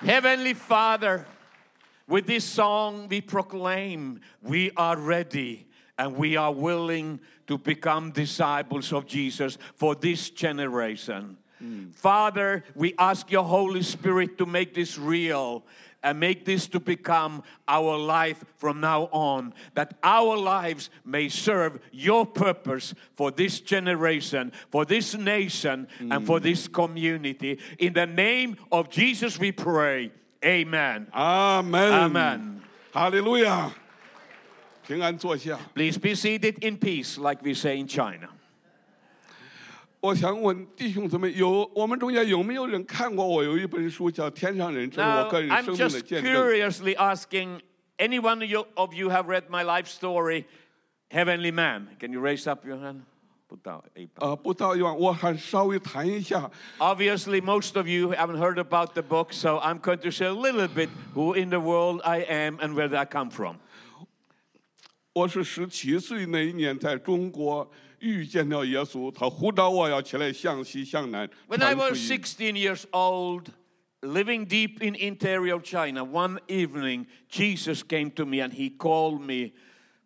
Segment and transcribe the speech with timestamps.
[0.00, 1.26] Heavenly Father,
[2.06, 5.66] with this song we proclaim we are ready
[5.98, 11.38] and we are willing to become disciples of Jesus for this generation.
[11.58, 11.90] Hmm.
[11.92, 15.64] Father, we ask your Holy Spirit to make this real
[16.06, 21.80] and make this to become our life from now on, that our lives may serve
[21.90, 26.14] your purpose for this generation, for this nation, mm.
[26.14, 26.44] and for mm.
[26.44, 27.58] this community.
[27.80, 30.12] In the name of Jesus, we pray.
[30.44, 31.08] Amen.
[31.12, 31.92] Amen.
[31.92, 32.62] Amen.
[32.94, 33.74] Hallelujah.
[35.74, 38.28] Please be seated in peace, like we say in China.
[40.06, 47.60] 我想问弟兄姊妹，有我们中间有没有人看过我有一本书叫《天上人》，这是我个人生命的见证 Now, I'm just curiously asking
[47.98, 50.44] anyone of you, of you have read my life story,
[51.10, 51.88] Heavenly Man?
[51.98, 53.00] Can you raise up your hand?
[53.48, 56.48] Put down, eh, 呃，不到一万，我还稍微谈一下。
[56.78, 60.68] Obviously, most of you haven't heard about the book, so I'm going to share a little
[60.68, 63.56] bit who in the world I am and where I come from.
[65.12, 67.68] 我是十七岁那一年在中国
[68.05, 72.17] 遇见了耶稣，他呼召我要起来向西向南 When I 传福 was 音。
[72.17, 73.47] 16 years old,
[74.01, 79.53] living deep in interior China, one evening Jesus came to me and he called me,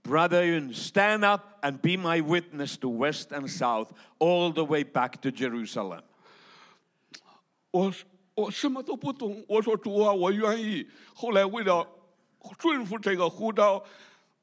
[0.04, 4.84] Brother Yun, stand up and be my witness to West and South, all the way
[4.84, 6.02] back to Jerusalem.
[7.72, 7.92] 我
[8.36, 10.86] 我什么都不懂，我说主啊，我愿意。
[11.14, 11.88] 后来为了
[12.60, 13.84] 顺服这个呼召，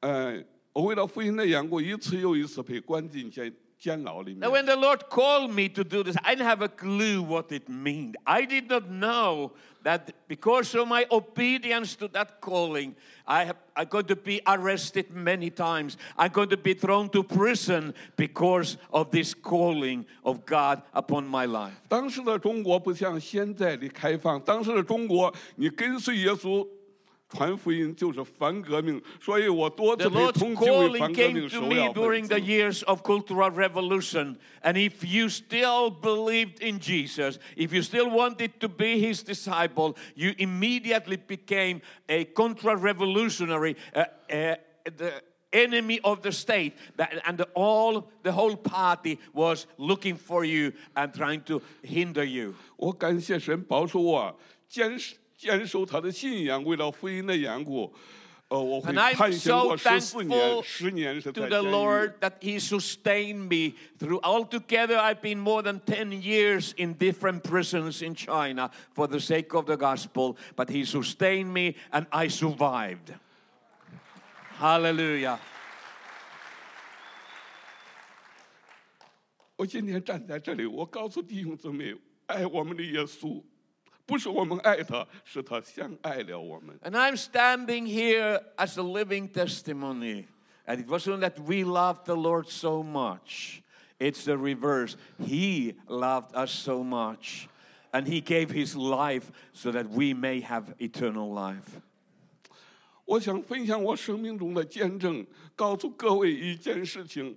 [0.01, 0.43] 呃，
[0.77, 7.51] 我为了福音的缘故，一次又一次被关进监监牢里面 Now,。when the Lord called me to do this, I didn't have a clue what
[7.51, 8.15] it meant.
[8.23, 9.51] I did not know
[9.83, 15.11] that because of my obedience to that calling, I have, I'm going to be arrested
[15.11, 15.97] many times.
[16.17, 21.45] I'm going to be thrown to prison because of this calling of God upon my
[21.45, 21.73] life.
[21.89, 26.65] 当时的中国不像现在的开放，当时的中国，你跟随耶稣
[27.29, 32.27] 传福音就是反革命，所以我多 The 次被 Lord's 通缉为 calling 反革 came 命 to 首 me 要 during 分
[32.27, 32.45] the 子。
[32.45, 34.37] years of cultural revolution.
[34.61, 39.95] And if you still believed in Jesus, if you still wanted to be his disciple,
[40.15, 44.55] you immediately became a contra-revolutionary, uh, uh,
[44.95, 45.13] the
[45.51, 46.73] enemy of the state.
[46.97, 52.23] That, and the, all the whole party was looking for you and trying to hinder
[52.23, 52.53] you.
[52.77, 54.39] 我感谢神保守我
[54.69, 57.93] 坚守 坚守他的信仰，为了福音的缘故，
[58.47, 61.73] 呃，我会 And I'm 判刑 so 过十四年， thankful 十年是 to 在 the 监狱。
[61.73, 64.21] Lord that He sustained me through.
[64.21, 69.53] Altogether, I've been more than 10 years in different prisons in China for the sake
[69.53, 73.13] of the gospel, but He sustained me and I survived.
[74.59, 75.39] Hallelujah.
[79.55, 81.95] 我今天站在这里，我告诉弟兄姊妹，
[82.25, 83.41] 爱我们的耶稣，
[84.07, 86.77] 不是我们爱他，是他先爱了我们。
[86.81, 90.25] And I'm standing here as a living testimony.
[90.65, 93.61] And it wasn't that we loved the Lord so much,
[93.99, 94.95] it's the reverse.
[95.19, 97.47] He loved us so much.
[97.91, 101.81] And He gave His life so that we may have eternal life.
[103.05, 105.25] 我想分享我生命中的见证，
[105.55, 107.35] 告诉各位一件事情：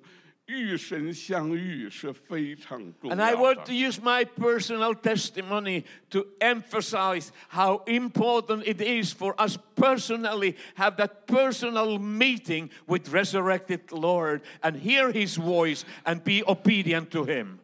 [0.50, 3.72] 与神相遇是非常重要 And I want to 的。
[3.72, 11.26] use my personal testimony to emphasize how important it is for us personally have that
[11.26, 17.58] personal meeting with resurrected Lord and hear his voice and be obedient to him.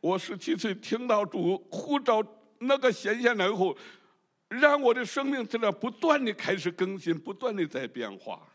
[0.00, 2.22] 我十七岁听到主呼召
[2.58, 3.74] 那个显现了以后，
[4.48, 8.46] 让我的生命在那不断的开始更新，不断的在变化。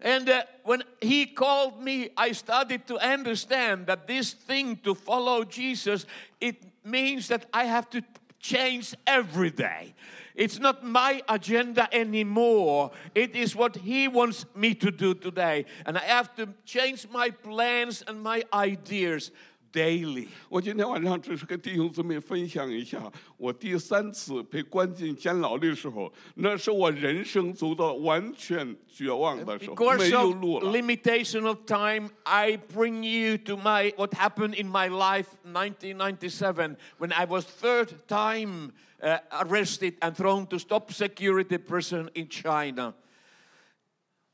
[0.00, 5.44] And uh, when he called me, I started to understand that this thing to follow
[5.44, 6.06] Jesus,
[6.40, 8.02] it means that I have to
[8.38, 9.94] change every day.
[10.36, 12.92] It's not my agenda anymore.
[13.12, 15.64] It is what he wants me to do today.
[15.84, 19.32] And I have to change my plans and my ideas
[19.77, 20.27] daily.
[20.49, 30.71] 我今天晚上只是跟弟兄姊妹分享一下，我第三次被关进监牢的时候，那是我人生走到完全绝望的时候， Because 没有 of 路了。
[30.71, 37.11] limitation of time, I bring you to my what happened in my life 1997 when
[37.11, 42.93] I was third time uh, arrested and thrown to top security prison in China.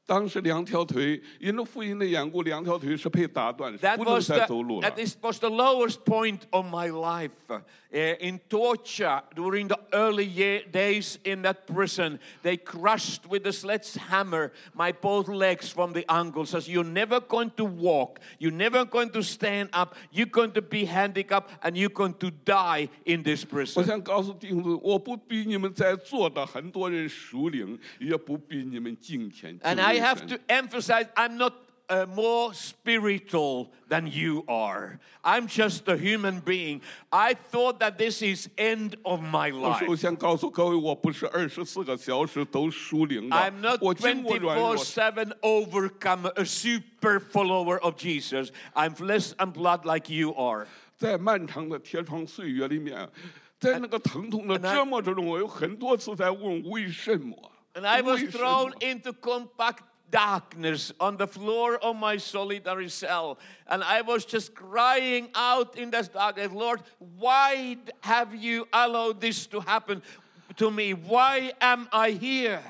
[0.06, 7.30] 当时两条腿因着福音的缘故，两条腿是被打断， That 不能 was 再走路 the, 了 that。is, was the lowest point of my life.
[7.92, 13.52] Uh, in torture, during the early year, days in that prison, they crushed with a
[13.52, 16.52] sledgehammer my both legs from the ankles.
[16.52, 20.62] Says, You're never going to walk, you're never going to stand up, you're going to
[20.62, 23.84] be handicapped, and you're going to die in this 我 prison.
[23.84, 29.60] 想告诉弟兄姊妹，我不比你们在座的很多人属灵，也不比你们敬虔。
[29.60, 31.54] And 敬 I 畏 have 神 to emphasize, I'm not
[31.90, 35.00] uh, more spiritual than you are.
[35.24, 36.82] I'm just a human being.
[37.12, 39.96] I thought that this is end of my 我首 life.
[39.98, 48.50] 先告诉各位，我不是二十四个小时都属灵的 I'm，not 我经过软弱 24 7 overcome a super follower of Jesus.
[48.76, 50.68] I'm flesh and blood like you are.
[50.96, 53.10] 在漫长的铁窗岁月里面，
[53.60, 57.36] 在那个疼痛的 And I- 折磨之中，我有很多次在问为什么？
[57.75, 63.39] And I was thrown into compact darkness on the floor of my solitary cell.
[63.67, 66.81] And I was just crying out in this darkness, Lord,
[67.19, 70.03] why have you allowed this to happen
[70.57, 70.95] to me?
[70.95, 72.63] Why am I here?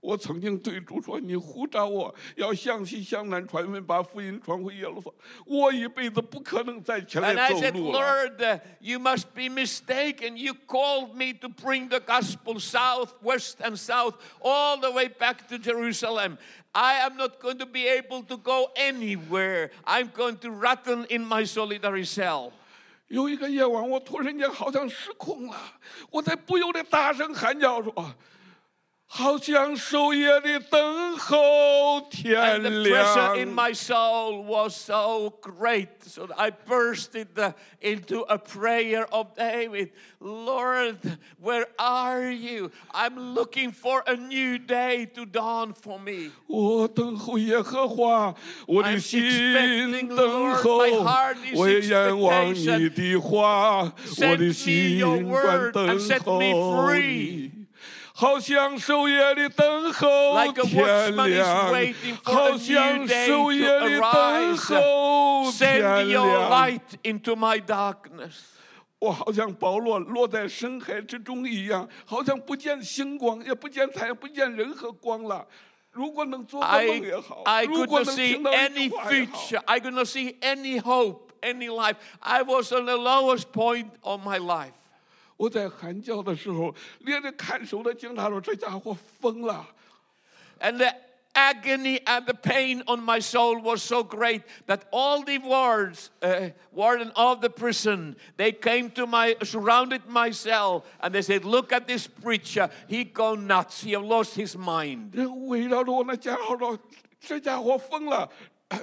[0.00, 5.08] 我曾经对主说：“你呼召我，要向西向南传闻，把福音传回耶路撒。
[5.46, 8.00] 我一辈子不可能再起 And 来 I 走 said, 路了。
[8.00, 10.36] Lord, uh, you must be mistaken.
[10.36, 15.46] You called me to bring the gospel south, west, and south, all the way back
[15.48, 16.36] to Jerusalem.
[16.72, 19.70] I am not going to be able to go anywhere.
[19.84, 22.50] I'm going to rotten in my solitary cell.
[23.06, 25.56] 有一个夜晚，我突然间好像失控了，
[26.10, 28.16] 我在不由得大声喊叫说：“
[29.14, 35.88] 好像守夜的等候 And 天 the pressure in 亮。” my soul was so great.
[36.06, 40.96] So I bursted the- into a prayer of David Lord,
[41.38, 42.70] where are you?
[42.94, 46.30] I'm looking for a new day to dawn for me.
[46.46, 48.34] 我等候耶和华，
[48.66, 52.78] 我的 I'm 心 expecting, 等 Lord, 候 my heart is，我也仰望 expectation.
[52.78, 57.55] 你的话，我 Send 的 me 心 your 专 word 等 and set 候 me 你 free.。
[58.16, 63.52] 好像守夜的等候 Like a 天 watchman is 亮 waiting，for 好 a new 像 day 守 to
[63.52, 66.50] 夜的等 arise 候 Send 天 your 亮。
[66.50, 68.34] light into my darkness.
[68.98, 75.44] 我好像保罗落在深海之中一样，好像不见星光，也不见太阳，不见任何光了。
[75.90, 79.40] 如果能做个梦 I, 也好， I 如 could 果 not 能 see 听到一 any 句话也好。
[79.40, 79.62] future.
[79.66, 81.96] I could not see any hope, any life.
[82.20, 84.72] I was on the lowest point of my life.
[85.36, 89.66] 我在喊叫的时候，连着看守的警察说：“这家伙疯了。
[90.60, 90.94] And the
[91.34, 96.50] agony and the pain on my soul was so great that all the wards, uh,
[96.72, 101.72] warden of the prison, they came to my, surrounded my cell, and they said, "Look
[101.72, 102.70] at this preacher.
[102.86, 103.82] He gone nuts.
[103.82, 106.78] He have lost his mind." 人围绕着我那家伙说：“
[107.18, 108.30] 这家伙疯了！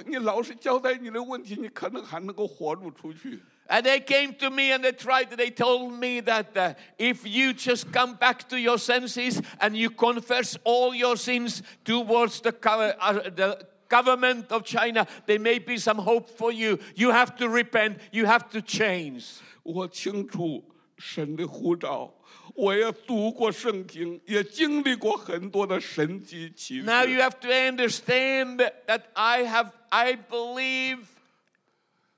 [0.06, 7.24] 你老实交代你的问题，你可能还能够活路出去。” And they came to me and they tried, they told me that uh, if
[7.24, 12.50] you just come back to your senses and you confess all your sins towards the,
[12.50, 16.80] co- uh, the government of China, there may be some hope for you.
[16.96, 19.40] You have to repent, you have to change.
[19.62, 20.64] 我清楚
[20.98, 22.12] 神的呼召，
[22.56, 27.22] 我也读过圣经，也经历过很多的神迹奇 Now you 事。
[27.22, 28.56] have to understand
[28.88, 30.98] that I have, I believe.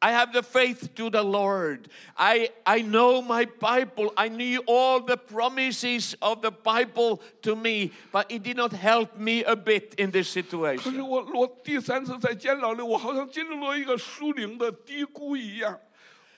[0.05, 1.89] I have the faith to the Lord.
[2.17, 4.13] I, I know my Bible.
[4.17, 9.17] I knew all the promises of the Bible to me, but it did not help
[9.17, 10.93] me a bit in this 可 situation.
[10.93, 15.79] 是我我第三次在监牢里，我好像进入了一个树林的低谷一样。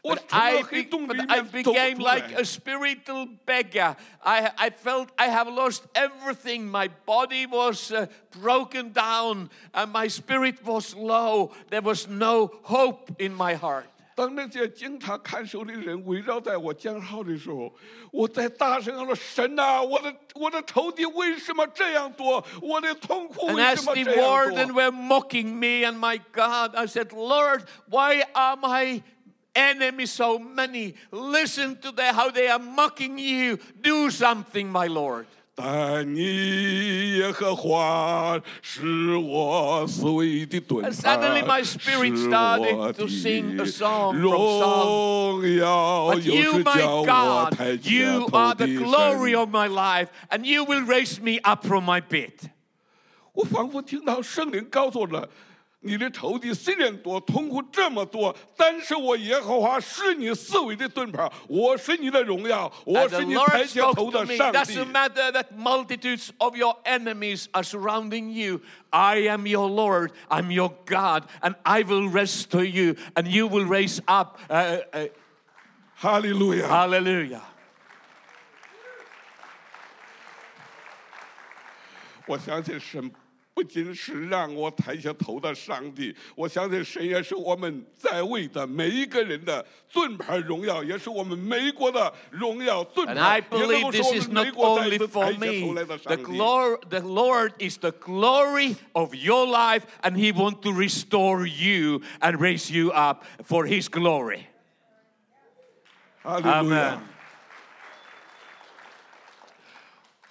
[0.03, 3.29] 我 But 从 I, 那黑 be- 洞里 but I 面走不 became 出 like 来 a。spiritual
[3.47, 3.97] beggar.
[4.23, 6.71] I, I felt I have lost everything.
[6.71, 8.07] My body was uh,
[8.39, 11.53] broken down and my spirit was low.
[11.71, 13.87] There was no hope in my heart.
[14.17, 17.73] 当那些警察看守的人围绕在我监号的时候，
[18.13, 22.45] 我在大声地说：“神呐、我的我的仇敌为什么这样多？
[22.61, 26.87] 我的痛苦 And 为 as 什么 the 这样 warden 多？” were mocking me and my God, I
[26.87, 29.03] said, Lord, why are my
[29.59, 30.95] enemies so many?
[31.11, 33.59] Listen to the, how they are mocking you.
[33.81, 35.27] Do something, my Lord.
[35.57, 44.35] 但你耶和华是我思维的盾 And suddenly my 牌， spirit 是 started 我 to 的 sing a song from
[44.35, 45.41] Psalm.
[45.41, 47.05] 荣耀 But 又 you, 是 my 叫我
[47.45, 49.39] God, 抬起 you 头 are 的 the glory 神。
[49.39, 52.51] of my life, and you will raise me up from my pit.
[53.33, 55.29] 我仿佛听到圣灵告诉我了，
[55.82, 64.92] 你的仇敌虽然多，痛苦这么多，但是我耶和华是你四围的盾牌，我是你的荣耀，我是你抬起头的上帝 doesn't。
[64.92, 68.60] matter that multitudes of your enemies are surrounding you.
[68.90, 73.66] I am your Lord, I'm your God, and I will restore you, and you will
[73.66, 74.38] raise up.
[74.50, 75.10] Uh, uh,
[75.96, 77.40] 哈利路亚！hallelujah.
[82.26, 83.12] 我相信神
[83.59, 95.39] 不仅是让我抬起头的上帝，我相信神也是我们在位的每一个人的盾牌荣耀，也是我们美国的荣耀盾 And I 牌，也能 believe 够是 this 我 is 们 not 美国再一 only 次 for 抬起
[95.39, 95.67] me.
[95.67, 96.23] 头来的 The, 上帝。
[96.25, 102.03] glor- the Lord is the glory of your life, and He wants to restore you
[102.21, 104.47] and raise you up for His glory.
[106.25, 106.99] 哈利路亚 Amen.。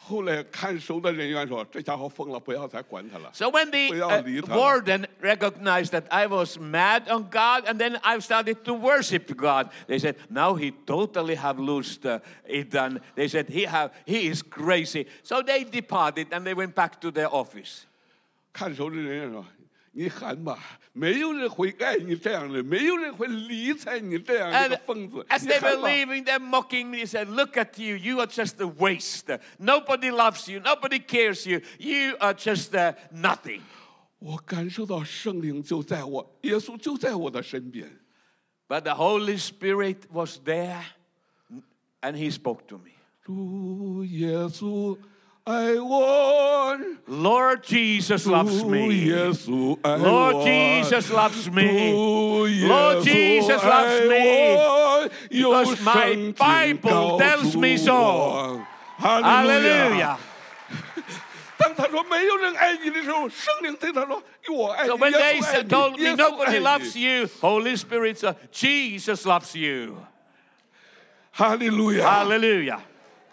[0.07, 3.29] 后来看守的人员说：“这家伙疯了，不要再管他了。
[3.33, 4.59] So when the 不要 uh, 理他了。
[4.59, 9.69] warden recognized that I was mad on God, and then I started to worship God,
[9.87, 14.29] they said, "Now he totally have lost uh, it, and they said he have he
[14.29, 17.85] is crazy." So they departed and they went back to their office.
[18.51, 19.45] 看守的人员说：“
[19.97, 20.57] 你喊吧，
[20.91, 25.23] 没有人会爱你这样的，没有人会理睬你这样一个 And 疯子。
[25.29, 27.03] as 你 they 喊 were 吧 leaving, they mocking me.
[27.03, 27.95] They said, "Look at you!
[27.95, 29.37] You are just a waste.
[29.59, 30.59] Nobody loves you.
[30.61, 31.61] Nobody cares you.
[31.77, 33.61] You are just uh, nothing."
[34.17, 37.99] 我感受到圣灵就在我，耶稣就在我的身边。
[38.67, 40.81] But the Holy Spirit was there,
[42.01, 42.91] and He spoke to me.
[43.21, 44.97] 主耶稣
[45.48, 47.08] I want.
[47.08, 49.06] Lord Jesus loves me.
[49.08, 51.92] Yesu, Lord Jesus loves me.
[52.68, 55.08] Lord Jesus loves me.
[55.30, 58.62] Because my Bible tells me so.
[58.98, 60.18] Hallelujah.
[64.86, 69.96] So when they said, told me nobody loves you, Holy Spirit said, Jesus loves you.
[71.32, 72.02] Hallelujah.
[72.02, 72.82] Hallelujah.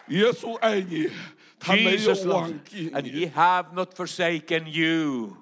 [0.08, 1.10] Yesu 愛你。
[1.59, 3.11] Jesus 忘 loves 记 and 你。
[3.11, 5.37] He have not forsaken you.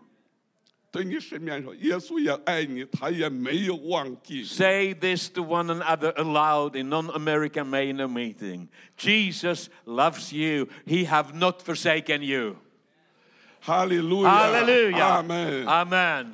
[0.91, 4.44] 对你身边说，耶稣也爱你，他也没有忘记你。
[4.44, 8.70] Say this to one another aloud in non-American manor meeting.
[8.98, 10.68] Jesus loves you.
[10.88, 12.56] He have not forsaken you.
[13.62, 15.03] 哈利路亚， Hallelujah.
[15.03, 15.65] 阿门。
[15.65, 16.32] Amen.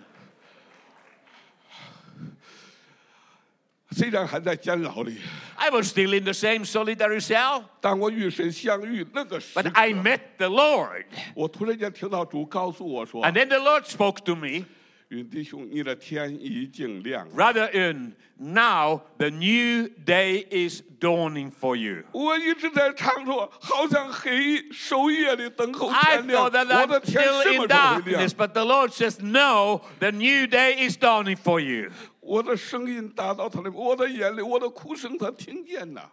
[5.58, 11.06] I was still in the same solitary cell, 当我与神相遇那个时 but 刻， I met the Lord.
[11.36, 14.66] 我突然间听到主告诉我说 And then the Lord spoke to me,
[15.10, 17.36] 云弟兄，你的天已经亮了。
[17.36, 22.04] Brother Un, now the new day is dawning for you.
[22.12, 26.50] 我一直在唱说，好像黑守夜的等候 I 天亮。
[26.50, 30.12] thought that 我的 I'm 天 still 什 in 么时候会亮 darkness,？but the Lord says, No, the
[30.12, 31.92] new day is dawning for you.
[32.30, 36.12] 我的声音达到他的，我的眼泪，我的哭声，他听见了。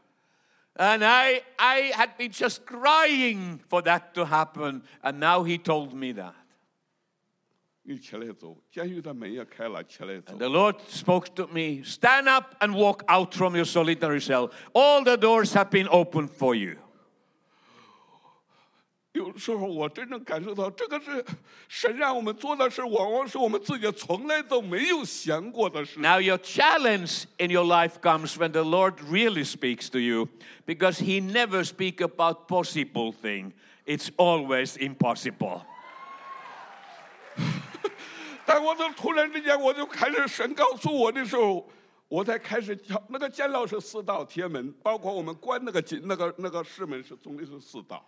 [0.74, 5.92] And I, I had been just crying for that to happen, and now He told
[5.92, 6.32] me that.
[7.82, 14.50] 你起来走，监狱的门也开了，起来走 And。the Lord spoke to me, Stand up and walk out from your solitary cell.
[14.72, 16.78] All the doors have been opened for you.
[19.17, 21.25] 有时候我真正感受到，这个是
[21.67, 25.99] 神让我们做的事，往往是我们自己从来都没有想过的事。
[25.99, 30.29] Now, your challenge in your life comes when the Lord really speaks to you
[30.65, 33.53] because He never speaks about possible thing.
[33.85, 35.63] It's always impossible.
[38.45, 41.67] 但我就突然之间，我就开始神告诉我的时候，
[42.07, 48.05] 我才开始敲那个监牢是四道铁门，包括我们关那个紧那个那个室门是总的是四道。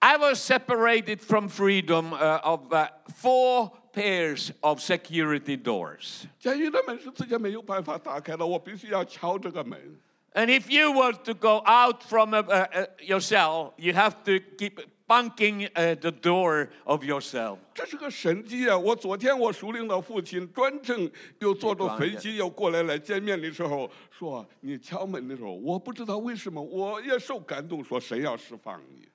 [0.00, 6.26] I was separated from freedom uh, of uh, four pairs of security doors.
[6.38, 9.98] 监狱的门是自己没有办法打开的，我必须要敲这个门。
[10.34, 14.22] And if you were to go out from uh, uh, uh, your cell, you have
[14.24, 17.58] to keep bunking uh, the door of your cell.
[17.72, 18.76] 这是个神迹啊！
[18.76, 29.07] 我昨天我属灵的父亲专程又坐着飞机又过来来见面的时候，说你敲门的时候，我不知道为什么，我也受感动，说神要释放你。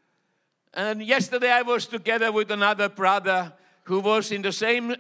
[0.74, 3.54] And yesterday I was together with another brother
[3.86, 4.96] who was in the same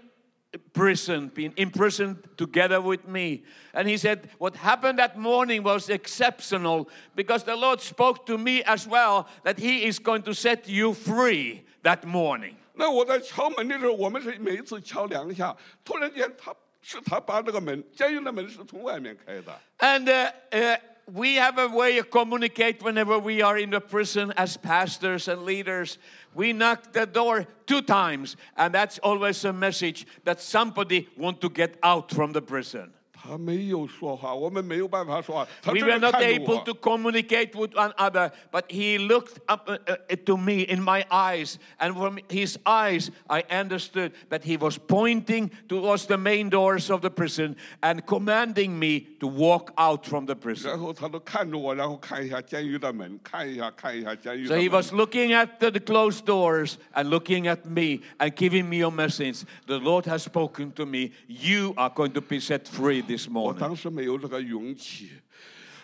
[0.73, 3.43] prison, being imprisoned together with me.
[3.71, 8.63] And he said, What happened that morning was exceptional because the Lord spoke to me
[8.63, 12.55] as well that He is going to set you free that morning.
[12.73, 20.79] 那我在敲门的时候，我们是每一次敲两下，突然间他是他把这个门监狱的门是从外面开的， And uh, uh,
[21.12, 25.42] we have a way of communicate whenever we are in the prison as pastors and
[25.42, 25.98] leaders.
[26.34, 31.48] We knock the door two times, and that's always a message that somebody want to
[31.48, 32.92] get out from the prison.
[33.23, 35.45] 他没有说话，我们没有办法说话。
[35.61, 38.97] 他 We 只 were 是 not 看着 able 我 to communicate with one another, but he
[38.97, 44.13] looked up uh, uh, to me in my eyes, and from his eyes, I understood
[44.29, 49.27] that he was pointing towards the main doors of the prison and commanding me to
[49.27, 50.69] walk out from the prison.
[50.69, 54.81] 然后他都看着我，然后看一下监狱的门，看一下看一下监狱 So 的 he 门。
[54.81, 58.89] was looking at the, the closed doors and looking at me and giving me a
[58.89, 59.43] message.
[59.67, 61.11] The Lord has spoken to me.
[61.27, 63.59] You are going to be set free this 我 morning.
[63.59, 65.11] 当时没有这个勇气，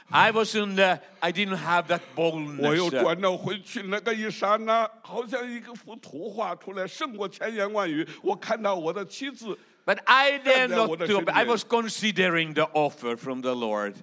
[0.10, 0.76] I wasn't.
[0.76, 3.00] Uh, I didn't have that 我又 boldness.
[3.00, 8.08] uh, 转到回去那个一刹那，好像一个幅图画出来，胜过千言万语。
[8.22, 11.16] 我看到我的妻子， But I dare Send not there to.
[11.20, 13.96] what I I said was considering the offer from the Lord.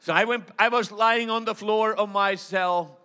[0.00, 0.44] So I went.
[0.56, 2.98] I was lying on the floor of my cell,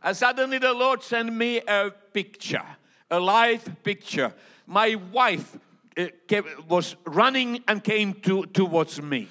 [0.00, 2.64] and suddenly the Lord sent me a picture,
[3.10, 4.32] a live picture.
[4.66, 5.69] My wife uh, came,
[6.68, 9.28] was running and came to, towards me.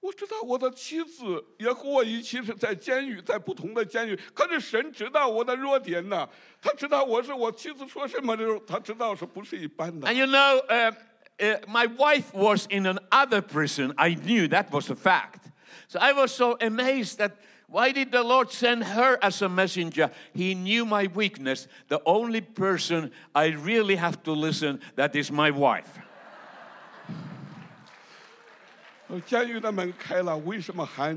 [0.00, 4.14] 我知道我的妻子也和我一起是在监狱，在不同的监狱。
[4.34, 6.28] 可是神知道我的弱点呐，
[6.60, 10.92] 他知道我是我妻子说什么的时候，他知道是不是一般的 And。you know, uh,
[11.38, 13.94] uh, my wife was in another prison.
[13.96, 15.50] I knew that was a fact.
[15.88, 17.32] So I was so amazed that
[17.68, 20.10] why did the Lord send her as a messenger?
[20.32, 21.66] He knew my weakness.
[21.88, 25.88] The only person I really have to listen that is my wife.
[29.08, 31.14] 呃 监狱的门开了，为什么还？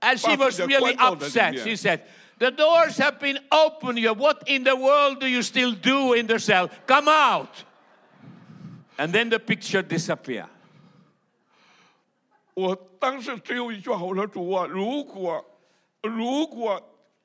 [0.00, 1.54] And she was Pastor, really ¿cuándo te upset.
[1.54, 1.64] diría?
[1.64, 2.02] She said,
[2.38, 4.12] The doors have been opened here.
[4.12, 6.68] What in the world do you still do in the cell?
[6.86, 7.64] Come out.
[8.98, 10.48] And then the picture disappeared.
[12.54, 15.44] 我当时只有一句话，我说主啊，如果
[16.02, 16.80] 如果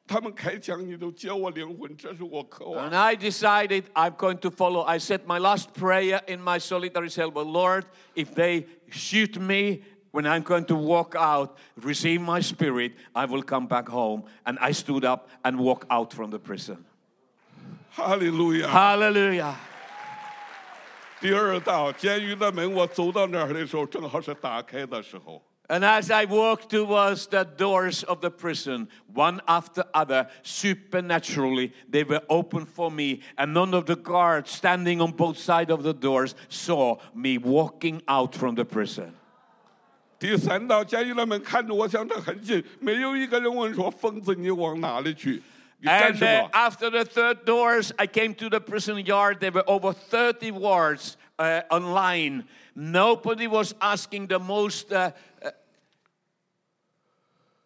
[0.07, 4.81] 他们开枪，你都接我灵魂，这是我渴望 And。I decided I'm going to follow.
[4.81, 7.85] I said my last prayer in my solitary cell, but Lord,
[8.15, 13.43] if they shoot me when I'm going to walk out, receive my spirit, I will
[13.43, 14.23] come back home.
[14.45, 16.83] And I stood up and walked out from the prison.
[17.93, 18.67] 哈利路亚！
[18.67, 19.53] Hallelujah.
[21.21, 25.41] 第二道监狱的门，我走到那儿的时候，正好是打开的时候。
[25.69, 32.03] And as I walked towards the doors of the prison, one after other, supernaturally, they
[32.03, 35.93] were opened for me, and none of the guards standing on both sides of the
[35.93, 39.13] doors saw me walking out from the prison.
[40.19, 45.41] 第三道监狱的门看着我，想着很近，没有一个人问说：“疯子，你往哪里去？
[45.79, 49.39] 你干 And 什 uh, 么 after the third doors, I came to the prison yard.
[49.39, 52.43] There were over 30 wards uh, online.
[52.75, 55.11] Nobody was asking the most uh, uh,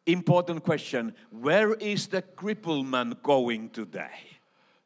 [0.10, 4.10] important question Where is the crippled man going today?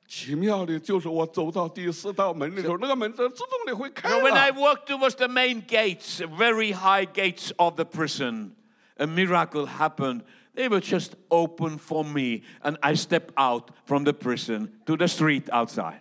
[0.08, 4.56] 奇妙的就是我走到第四道门的时候，那个门它自动的会开 So when I 了。
[4.56, 8.52] walked towards the main gates, very high gates of the prison,
[8.98, 10.22] a miracle happened.
[10.56, 15.08] They were just open for me, and I stepped out from the prison to the
[15.08, 16.00] street outside.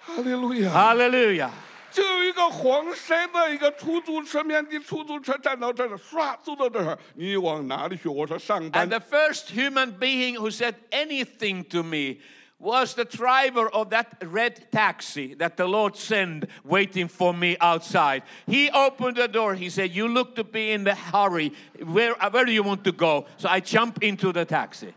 [0.00, 0.70] 哈利路亚！
[0.70, 1.50] Hallelujah.
[1.92, 8.08] 就有一个黄色的一个出租车，面的出租车站到这儿，唰走到这儿，你往哪里去？
[8.08, 12.20] 我说上班 And。the first human being who said anything to me
[12.60, 18.22] was the driver of that red taxi that the Lord sent waiting for me outside.
[18.46, 19.54] He opened the door.
[19.54, 21.52] He said, You look to be in the hurry.
[21.84, 23.26] Where, where do you want to go?
[23.36, 24.92] So I jumped into the taxi.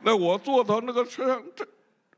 [0.00, 1.66] 那我坐到那个车上，这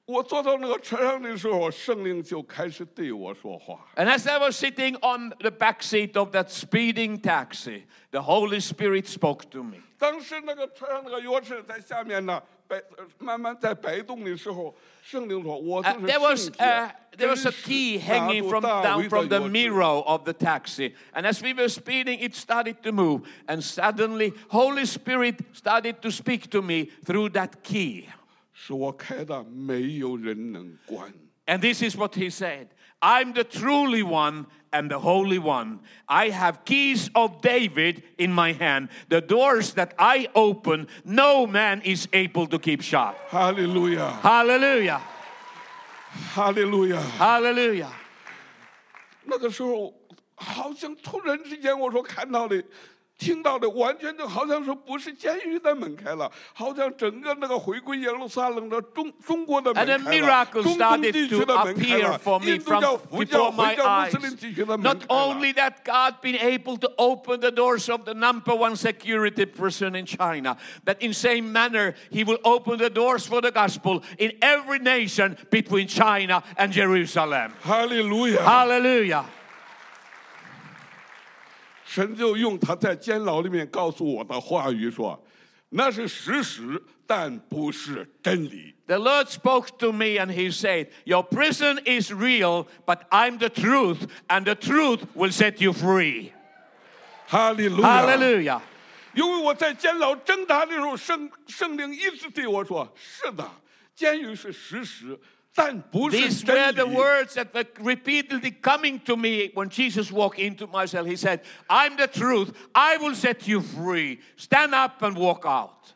[0.07, 3.79] 我坐到那个车上的时候，圣灵就开始对我说话。
[3.95, 8.59] And as I was sitting on the back seat of that speeding taxi, the Holy
[8.59, 9.77] Spirit spoke to me.
[9.99, 12.83] 当时那个车上那个钥匙在下面呢，摆
[13.19, 18.63] 慢慢在摆动的时候，圣灵说：“我就 Uh, 是 there was 圣洁 uh, there was a 真实 key 拿 hanging 住 from
[18.65, 22.19] 大 down 卫的 from the 钥匙 mirror of the taxi, and as we were speeding,
[22.19, 27.63] it started to move, and suddenly Holy Spirit started to speak to me through that
[27.63, 28.09] key,
[28.55, 31.13] 是我开的，没有人能关。
[31.47, 32.69] and this is what he said:
[33.01, 35.81] "I'm the truly one." And the Holy One.
[36.07, 38.89] I have keys of David in my hand.
[39.09, 43.17] The doors that I open, no man is able to keep shut.
[43.29, 45.01] 哈利路亚， Hallelujah.
[46.33, 47.03] 哈利路亚。
[47.19, 47.89] Hallelujah.
[49.25, 49.93] 那个时候，
[50.37, 52.63] 好像突然之间，我说看到的，
[53.19, 62.97] 听到的完全就好像是不是监狱的门开了，好像整个那个回归耶路撒冷的中中国的门 And 开 a 了， miracle 中东 started 地区 to 的门开 appear 了 for，me 印度教、
[62.97, 64.11] from 佛教、 before 回 my 教、穆 eyes.
[64.11, 68.55] 斯林地区的门 Not 开了 only that God been able to open the doors of the number
[68.55, 73.43] one security prison in China, but in same manner He will open the doors for
[73.43, 77.51] the gospel in every nation between China and Jerusalem.
[77.61, 78.43] 哈利路亚！
[78.43, 79.25] Hallelujah.
[81.96, 85.18] 神就用他在监牢里面告诉我的话语说
[85.72, 88.76] ：“那是事实，但不是真理。
[88.86, 94.10] The Lord spoke to me and He said, Your prison is real, but I'm the truth,
[94.28, 96.32] and the truth will set you free.
[97.28, 98.60] ”哈利路亚！Hallelujah.
[99.14, 103.50] 因为我在监牢挣扎的时候，圣圣灵一直对我说：“是的，
[103.96, 105.18] 监狱是事实，但
[105.91, 106.95] 不是 These were 真 the 理。
[106.95, 111.05] words that were repeatedly coming to me when Jesus walked into my cell.
[111.05, 112.53] He said, I'm the truth.
[112.75, 114.21] I will set you free.
[114.37, 115.95] Stand up and walk out.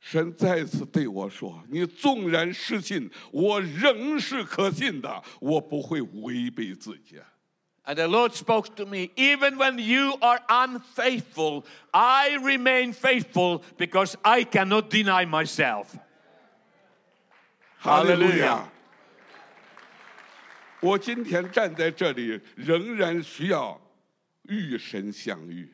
[0.00, 7.20] 神再次对我说：“你纵然失信，我仍是可信的，我不会违背自己。
[7.84, 14.14] And the Lord spoke to me, even when you are unfaithful, I remain faithful because
[14.22, 15.86] I cannot deny myself.
[17.78, 18.68] ”哈利路 Hallelujah 亚！
[20.80, 23.80] 我今天站在这里，仍然需要
[24.42, 25.68] 与神相遇。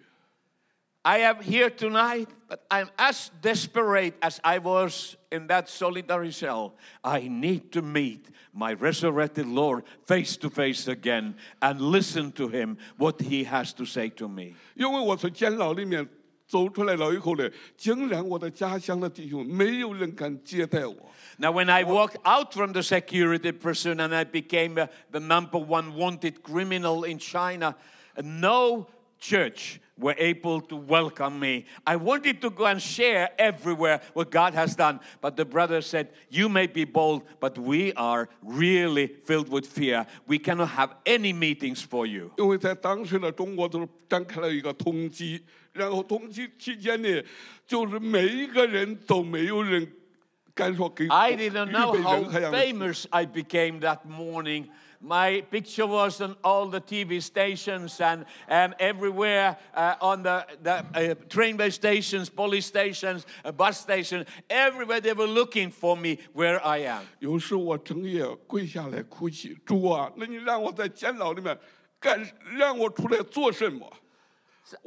[1.04, 6.74] I am here tonight, but I'm as desperate as I was in that solitary cell.
[7.02, 12.76] I need to meet my resurrected Lord face to face again and listen to him,
[12.98, 14.54] what he has to say to me.
[14.76, 16.08] 因为我从监牢里面
[16.46, 20.94] 走出来了以后呢，竟然我的家乡的弟兄没有人敢接待我。
[21.38, 25.58] Now, when I walked out from the security prison and I became uh, the number
[25.58, 27.74] one wanted criminal in China,
[28.16, 28.86] uh, no
[29.18, 31.66] church were able to welcome me.
[31.86, 36.08] I wanted to go and share everywhere what God has done, but the brother said,
[36.30, 40.06] You may be bold, but we are really filled with fear.
[40.26, 42.32] We cannot have any meetings for you.
[42.38, 45.40] 因为在当时的中国都是展开了一个通缉，
[45.72, 47.22] 然后通缉期间呢，
[47.66, 49.86] 就是每一个人都没有人
[50.54, 54.66] 敢说给 I 预 didn't know 备 how 任何样的 famous I became that morning.
[55.00, 60.84] My picture was on all the TV stations and, and everywhere uh, on the, the
[60.94, 66.64] uh, train stations, police stations, uh, bus stations, everywhere they were looking for me where
[66.64, 67.02] I am.
[67.18, 71.58] 有时我整夜跪下来哭泣，主啊，那你让我在监牢里面
[71.98, 72.24] 干，
[72.56, 73.92] 让我出来做什么？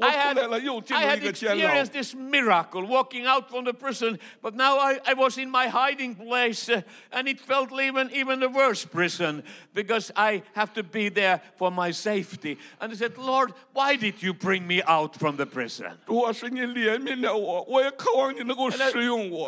[0.03, 4.99] I had, I had experienced this miracle walking out from the prison, but now I,
[5.07, 9.43] I was in my hiding place uh, and it felt even, even the worse prison
[9.73, 12.59] because I have to be there for my safety.
[12.81, 15.87] And I said, Lord, why did you bring me out from the prison?
[15.87, 15.97] I,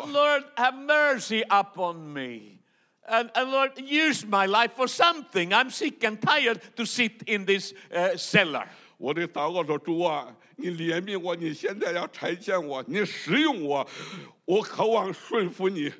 [0.07, 2.59] Lord, have mercy upon me.
[3.07, 5.53] And, and, Lord, use my life for something.
[5.53, 8.65] I'm sick and tired to sit in this uh, cellar.
[8.96, 13.88] 我的祷告说：“主啊，你怜悯我，你现在要差遣我，你使用我，
[14.44, 15.92] 我渴望顺服你。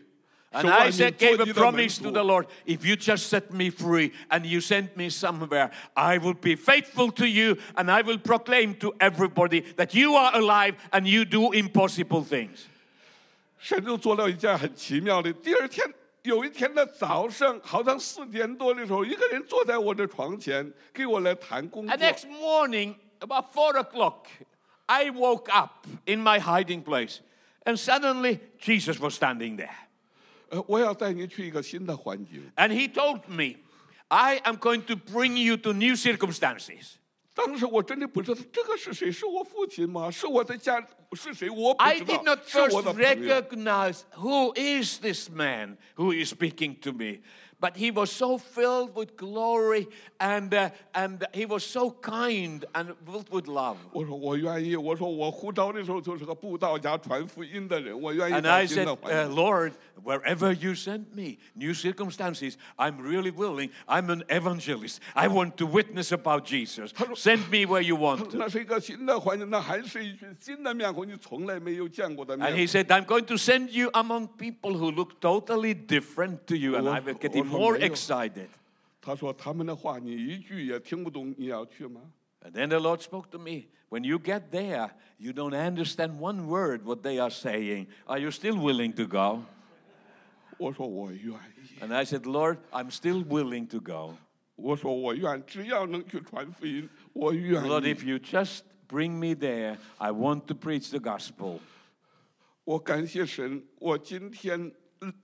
[0.51, 2.89] And 守望 I 你 said, 做 gave a 你的门 promise to 徒 the Lord if
[2.89, 7.27] you just set me free and you send me somewhere, I will be faithful to
[7.27, 12.25] you and I will proclaim to everybody that you are alive and you do impossible
[12.25, 12.67] things.
[13.59, 15.31] 神就做了一件很奇妙的。
[15.35, 15.87] 第二天
[16.23, 24.27] 有一天的早上，好像四点多的时候，一个人坐在我的床前，给我来谈工作 And。next morning, about four o'clock,
[24.87, 27.21] I woke up in my hiding place
[27.65, 29.71] and suddenly Jesus was standing there.
[30.51, 32.51] 呃，我要带你去一个新的环境。
[32.57, 33.59] And he told me,
[34.09, 36.97] I am going to bring you to new circumstances.
[37.35, 40.11] 当时我真的不知道这个是谁，是我父亲吗？
[40.11, 41.49] 是我的家是谁？
[41.49, 43.35] 我不 I 知 did 道 not，是我 first 的朋友。
[43.35, 47.21] recognize who is this man who is speaking to me.
[47.63, 49.89] But he was so filled with glory
[50.21, 53.77] and, uh, and he was so kind and filled with love.
[53.93, 59.35] 我说我愿意，我说我呼召的时候就是个布道家、传福音的人，我愿意 And 到 I 新 said, 的环 uh, 境。
[59.35, 59.73] Lord,
[60.05, 63.71] wherever you send me, new circumstances, I'm really willing.
[63.89, 65.01] I'm an evangelist.
[65.15, 66.93] I want to witness about Jesus.
[67.17, 68.39] Send me where you want to.
[68.39, 72.67] 那是一个新的环境，那还是一群新的面孔，你从来没有见过的 And 面 he 孔。
[72.69, 76.77] said, I'm going to send you among people who look totally different to you.
[76.77, 78.49] And I was getting more excited.
[79.01, 82.01] 他说他们的话你一句也听不懂，你要去吗？
[82.43, 83.69] And then the Lord spoke to me.
[83.91, 87.87] When you get there, you don't understand one word what they are saying.
[88.07, 89.43] Are you still willing to go?
[90.59, 94.17] 我说我愿意， And I said, Lord, I'm still willing to go.
[94.57, 97.95] 我说我愿，只要能去传福音，我愿 Lord, 意。
[97.95, 99.79] if you just bring me there.
[99.99, 101.61] I want to preach the gospel.
[102.65, 104.73] 我感谢神，我今天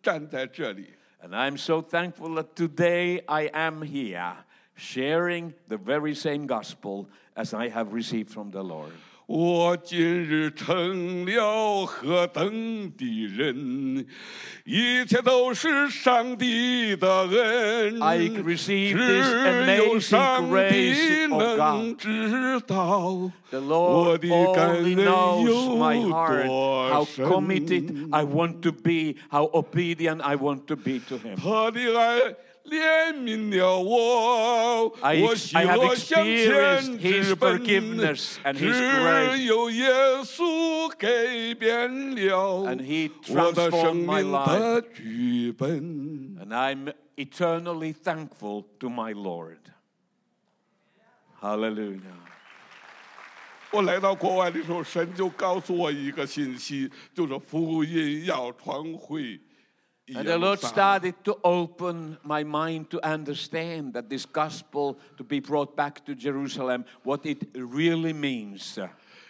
[0.02, 0.90] 站在这里，
[1.21, 4.33] And I'm so thankful that today I am here
[4.75, 8.93] sharing the very same gospel as I have received from the Lord.
[9.29, 14.03] 我今日成了何等的人，
[14.63, 18.01] 一切都是上帝的恩。
[18.01, 21.99] I 只 this 有 amazing 上帝 grace of 能 God.
[21.99, 27.25] 知道 The 我 Lord 的感 only 恩 knows my 有 heart, 多 how 深。
[27.27, 31.37] committed I want to be, how obedient I want to be to Him.
[32.58, 38.72] 他的爱怜悯了我， I 我 ex- 喜 I have 乐向 experienced 前 His 直奔 forgiveness and His
[38.72, 39.36] 只 grace.
[39.44, 39.90] 有耶
[40.22, 44.58] 稣改变了 And He 我的生 transformed my 命 life.
[44.58, 46.38] 的剧本。
[46.40, 49.58] And I'm eternally thankful to my Lord.
[51.40, 52.00] Hallelujah.
[53.70, 59.38] 我来到国外的时候，神就告诉我一个信息，就是福音要传回。
[60.08, 65.40] And the Lord started to open my mind to understand that this gospel to be
[65.40, 68.78] brought back to Jerusalem, what it really means.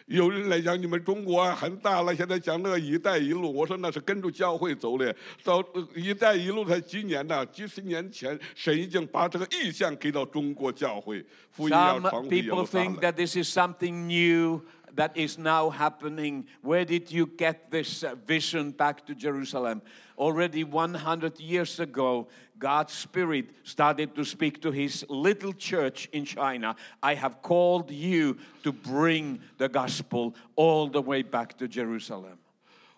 [0.07, 5.15] 有人来讲，你们中国啊很大了，现在讲那个“一带一路”，我说那是跟着教会走的。
[5.43, 7.47] 到呃“一带一路”才几年呢？
[7.47, 12.97] 几十年前，神已经把这个意向给到中国教会，福音要 Some 传回耶 people 路撒 think 冷。
[13.01, 14.61] that this is something new
[14.95, 16.45] that is now happening.
[16.63, 19.81] Where did you get this uh, vision back to Jerusalem?
[20.19, 26.77] Already 100 years ago, God's Spirit started to speak to His little church in China.
[27.03, 32.39] I have called you to bring the gospel all the way back to Jerusalem.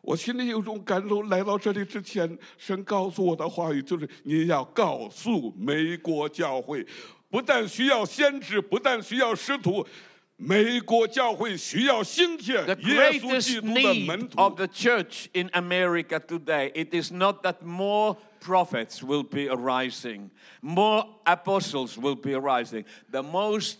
[0.02, 6.86] 我心里有种感受，来到这里之前，神告诉我的话语就是：你要告诉美国教会，
[7.28, 9.84] 不但需要先知，不但需要使徒，
[10.40, 14.56] 美国教会需要兴起 The 耶稣基 greatest 督的 need 门 of 徒。
[14.56, 21.06] the church in America today, it is not that more prophets will be arising, more
[21.24, 22.84] apostles will be arising.
[23.10, 23.78] The most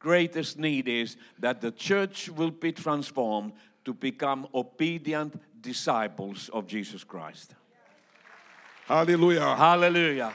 [0.00, 3.52] greatest need is that the church will be transformed
[3.84, 7.54] to become obedient disciples of Jesus Christ.
[8.86, 9.54] 哈利路亚！
[9.56, 10.32] Hallelujah.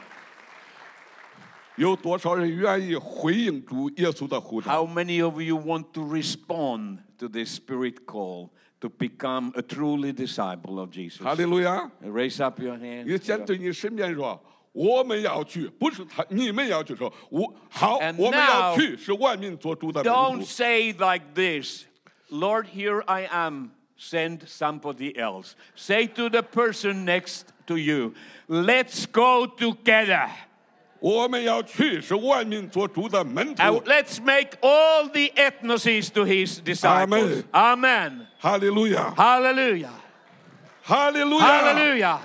[1.76, 4.70] 有多少人愿意回应主耶稣的呼召？
[4.70, 8.50] How many of you want to respond to this spirit call
[8.82, 11.24] to become a truly disciple of Jesus?
[11.24, 11.90] 哈利路亚！
[12.04, 13.06] Raise up your hand.
[13.06, 14.42] 你先对你身边说。
[14.72, 20.46] 我们要去，不是他，你们要去说，我好 And，我们要 now- 去，是万民做主的门 Don't 徒。
[20.46, 21.86] say like this,
[22.30, 25.56] Lord, here I am, send somebody else.
[25.76, 28.14] Say to the person next to you,
[28.48, 30.30] let's go together.
[31.04, 33.62] 我们要去，是万民做主的门徒。
[33.64, 37.44] And let's make all the ethnoses to his disciples.
[37.52, 38.28] Amen.
[38.38, 39.90] 哈利路亚， Hallelujah.
[40.84, 41.46] 哈利路亚。
[41.46, 42.20] Hallelujah.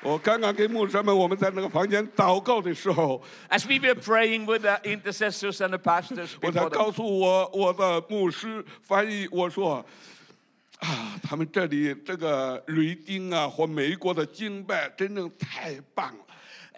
[0.00, 9.84] 我刚刚给牧师们，我们在那个房间祷告的时候， As we were praying with the intercessors and the pastors 我才 before the 告诉我我的牧师翻译，我说
[10.82, 16.24] 啊，他们这里这个瑞丁啊或美国的敬拜真正太棒了。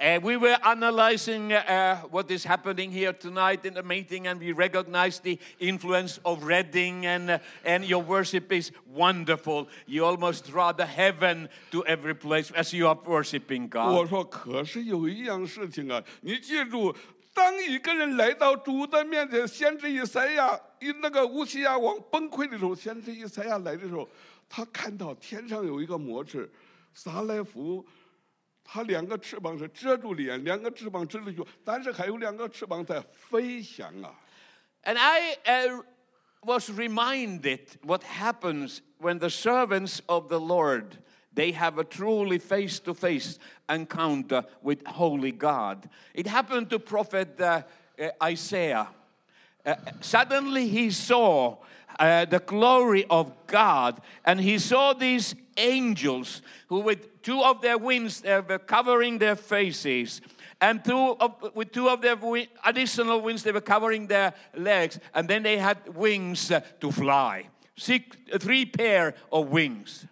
[0.02, 4.50] Uh, we were analyzing uh, what is happening here tonight in the meeting, and we
[4.50, 9.68] recognized the influence of Reading, and, uh, and your worship is wonderful.
[9.86, 14.08] You almost draw the heaven to every place as you are worshiping 我 God.
[14.08, 16.96] 说，可是有一样事情啊，你记住，
[17.35, 24.07] 当一个人来到主的面前，先知以赛亚，一那个乌西亚王崩溃的时候，先知以赛亚来的时候，
[24.47, 26.49] 他看到天上有一个魔翅，
[26.93, 27.85] 撒来福。
[28.67, 34.15] 他两个翅膀是遮住脸，两个翅膀遮住脚，但是还有两个翅膀在飞翔啊
[34.83, 35.83] ！And I uh,
[36.41, 40.97] was reminded what happens when the servants of the Lord
[41.35, 45.89] they have a truly face-to-face encounter with holy God.
[46.13, 47.61] It happened to prophet uh,
[47.99, 48.87] uh, Isaiah.
[49.65, 51.57] Uh, suddenly he saw
[51.99, 57.77] uh, the glory of God, and he saw these angels who, with two of their
[57.77, 60.21] wings, they were covering their faces,
[60.61, 64.99] and two of, with two of their wi- additional wings, they were covering their legs,
[65.13, 67.47] and then they had wings uh, to fly.
[67.77, 70.05] Six, three pair of wings.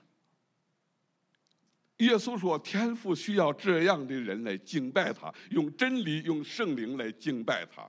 [1.99, 7.89] 耶稣说：“天父需要这样的人来敬拜他，用真理、用圣灵来敬拜他。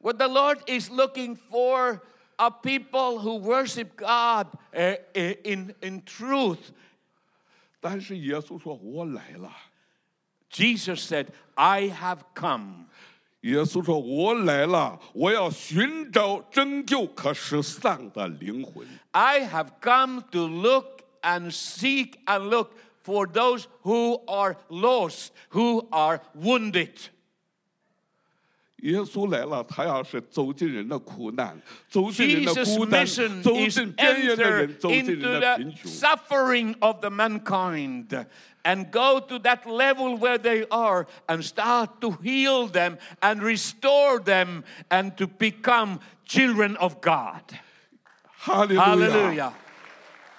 [0.00, 2.00] What the Lord is looking for
[2.36, 4.96] are people who worship God uh,
[5.44, 6.72] in, in truth.
[7.80, 9.50] ”但是耶稣说：“我来了。
[10.50, 18.86] Jesus said, I have come. ” 耶稣说：“我来了，我要寻找拯救可失丧的灵魂。
[19.12, 22.72] I have come to look and seek and look
[23.02, 27.10] for those who are lost, who are wounded.
[28.82, 35.90] ”耶稣来了，他要是走进人的苦难，走进人的 Jesus' 孤单， mission 走 is 进边缘的 enter 人，走进 into 人的 the 贫穷。
[35.90, 38.26] suffering of the mankind
[38.62, 44.20] and go to that level where they are and start to heal them and restore
[44.20, 47.42] them and to become children of God.
[48.36, 48.84] 哈利路亚！
[48.86, 49.52] Hallelujah.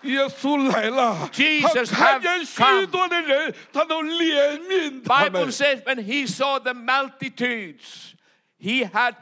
[0.04, 5.52] 耶稣来了，Jesus 他看见许多的人，他都怜悯他 Bible 们。
[5.52, 8.14] says when he saw the multitudes,
[8.58, 9.14] he had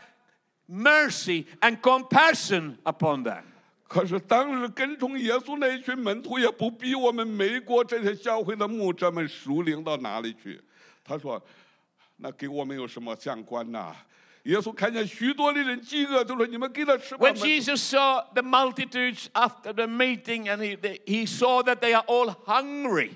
[0.69, 3.43] mercy and compassion upon them.
[3.87, 10.61] 可是当日跟从耶稣那一群门徒，也不比我们美国这些教会的牧者们熟灵到哪里去。
[11.05, 11.43] 他说
[12.17, 13.95] ：“那跟我们有什么相关呐？”
[14.44, 17.28] 耶稣看见许多的人饥饿，就说：“你们给他吃吧。
[17.28, 21.94] When Jesus saw the multitudes after the meeting and he, they- he saw that they
[21.94, 23.12] are all hungry,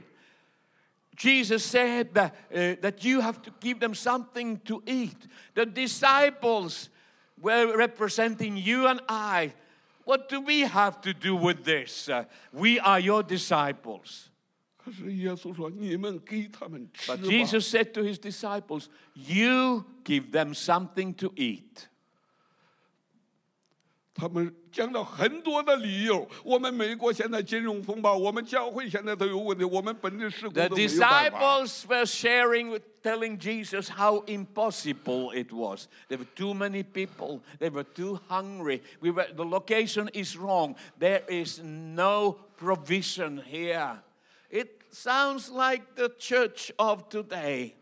[1.16, 5.28] Jesus said that, uh, that you have to give them something to eat.
[5.54, 6.90] The disciples
[7.40, 9.54] were representing you and I.
[10.04, 12.10] What do we have to do with this?
[12.10, 14.30] Uh, we are your disciples.
[14.86, 17.24] 可是耶稣说：“你们给他们吃 But 吧。
[17.24, 21.88] Jesus said to his disciples, You give them something to eat.
[24.14, 26.28] 他们讲了很多的理由。
[26.44, 31.40] 我们美国现在金融风暴，我们教会现在都有问题，我们本地事工 The 都没有办法。
[31.40, 35.88] disciples were sharing, with, telling Jesus how impossible it was.
[36.10, 37.42] There were too many people.
[37.60, 38.82] They were too hungry.
[39.00, 40.76] We were, the location is wrong.
[41.00, 44.04] There is no provision here.
[44.96, 47.76] It sounds like the church of today.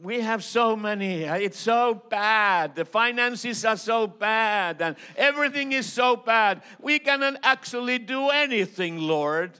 [0.00, 1.24] We have so many.
[1.24, 2.74] It's so bad.
[2.76, 6.62] The finances are so bad, and everything is so bad.
[6.80, 9.52] We cannot actually do anything, Lord.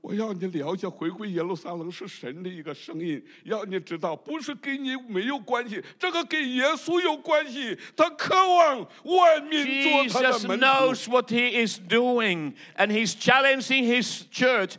[0.00, 7.76] 我要你了解回归耶路撒冷是神的一个声音，要你知道，不是跟你没有关系，这个跟耶稣有关系。
[7.96, 10.64] 他渴望万民做他的 Jesus 门徒。
[10.64, 14.76] knows what he is doing, and he's challenging his church.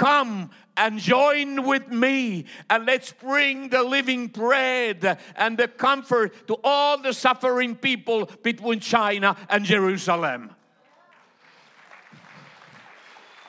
[0.00, 6.58] Come and join with me, and let's bring the living bread and the comfort to
[6.62, 10.50] all the suffering people between China and Jerusalem.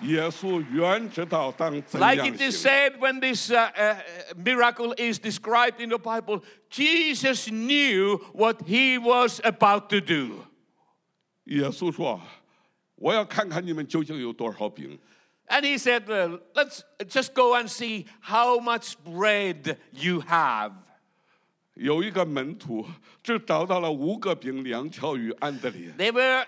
[0.01, 2.69] 耶稣原知道当怎 Like 样 it is 行。
[2.69, 3.95] said when this uh, uh,
[4.35, 10.45] miracle is described in the Bible, Jesus knew what he was about to do.
[11.45, 12.21] 耶稣说：“
[12.95, 14.97] 我要看看你们究竟有多少饼。
[15.51, 20.73] And he said, well, let's just go and see how much bread you have.
[21.75, 22.85] ”有一个门徒
[23.23, 25.93] 只找到了五个饼、两条鱼，安德烈。
[25.97, 26.45] There were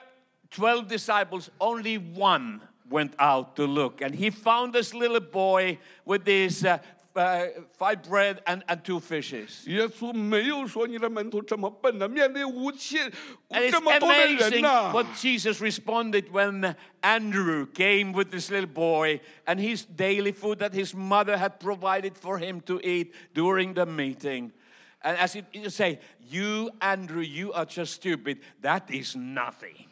[0.52, 4.02] 12 disciples, only one went out to look.
[4.02, 6.80] And he found this little boy with these uh,
[7.16, 9.66] uh, five bread and, and two fishes.
[9.68, 13.12] 耶稣没有说你的门徒这么笨的，面对五千
[13.50, 19.20] And it's 这么多的人 amazing 呐、 what Jesus responded when Andrew came with this little boy
[19.46, 23.86] and his daily food that his mother had provided for him to eat during the
[23.86, 24.52] meeting.
[25.02, 28.40] And as it you say, you, Andrew, you are just stupid.
[28.62, 29.88] That is nothing.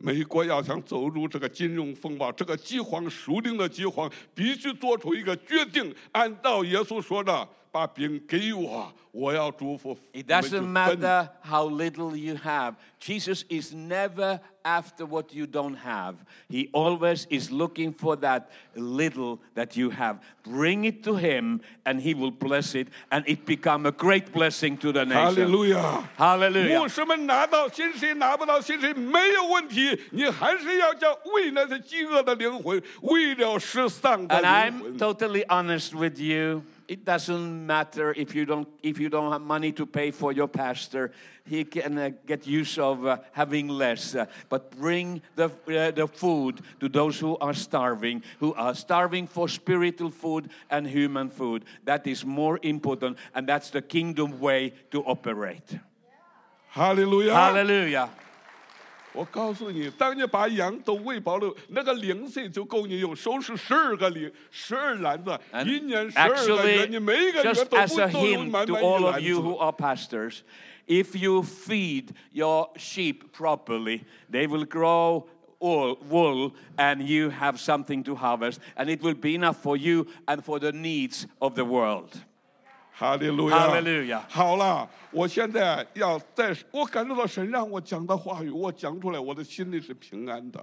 [0.00, 9.97] 美国要想走入这个金融风暴，这个饥荒、熟龄的饥荒，必须做出一个决定，按照耶稣说的，把饼给我，我要祝福。
[10.13, 12.75] It 你们去 doesn't 分 matter how little you have.
[12.99, 16.15] Jesus is never after what you don't have.
[16.47, 18.43] He always is looking for that
[18.75, 20.19] little that you have.
[20.43, 24.77] Bring it to him and he will bless it and it become a great blessing
[24.77, 25.51] to the 哈利 nation.
[25.51, 26.07] 路亚！
[26.15, 26.79] Hallelujah.
[26.79, 34.97] 牧师们拿到薪水拿不到薪水没有问题，你还是要叫为那些饥饿的灵魂，为了失丧的 And 灵 I'm 魂。
[34.99, 36.61] totally honest with you.
[36.88, 40.48] It doesn't matter if you don't, if you don't have money to pay for your
[40.48, 41.12] pastor.
[41.44, 44.14] He can uh, get use of uh, having less.
[44.14, 49.26] Uh, but bring the, uh, the food to those who are starving, who are starving
[49.26, 51.66] for spiritual food and human food.
[51.84, 55.64] That is more important, and that's the kingdom way to operate.
[55.70, 55.78] Yeah.
[56.70, 57.34] Hallelujah.
[57.34, 58.10] Hallelujah
[59.17, 68.85] 我告诉你，当你把羊都喂饱了，那个零碎就够你用，收拾十二个零，十二篮子， And 一年十二个月， actually, 你每一个月 just 都 as 不 a 都有 hint 满 to 满一
[68.85, 70.39] all of 篮 you 子 who are pastors,
[70.87, 74.01] if you feed your sheep properly,
[74.31, 75.25] they will grow
[75.59, 80.07] wool, wool and you have something to harvest, and it will be enough for you
[80.25, 82.19] and for the needs of the world.
[82.98, 90.58] 哈利路亚，哈利路亚好了，我现在要再，我感受到神让我讲的话语，我讲出来，我的心里是平安的。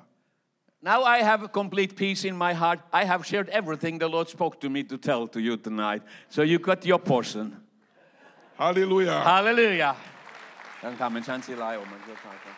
[0.81, 2.79] Now I have a complete peace in my heart.
[2.91, 6.01] I have shared everything the Lord spoke to me to tell to you tonight.
[6.29, 7.53] So you got your portion.
[8.57, 9.23] 哈利路亚。
[9.23, 9.95] Hallelujah.
[10.81, 12.49] 让他们站起来，我们就唱歌。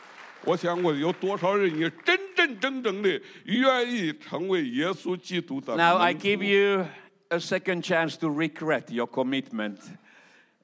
[0.43, 6.85] 我想问，有多少人也真真正正的愿意成为耶稣基督的 Now I give you
[7.30, 9.78] a second chance to regret your commitment.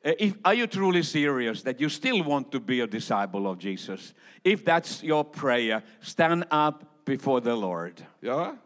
[0.04, 3.58] Uh, If, are you truly serious that you still want to be a disciple of
[3.58, 4.14] Jesus?
[4.44, 7.94] If that's your prayer, stand up before the Lord.
[8.22, 8.56] 呀？